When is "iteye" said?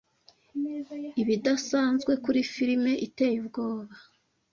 3.07-3.35